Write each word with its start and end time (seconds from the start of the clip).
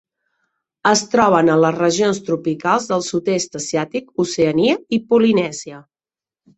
Es 0.91 1.03
troben 1.15 1.51
a 1.57 1.57
les 1.65 1.77
regions 1.83 2.21
tropicals 2.31 2.89
del 2.95 3.05
sud-est 3.11 3.61
asiàtic, 3.63 4.11
Oceania 4.27 4.83
i 5.01 5.05
Polinèsia. 5.15 5.89